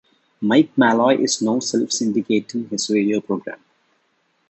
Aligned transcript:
Mike 0.41 0.71
Malloy 0.75 1.17
is 1.21 1.43
now 1.43 1.59
self-syndicating 1.59 2.67
his 2.71 2.89
radio 2.89 3.21
program. 3.21 3.59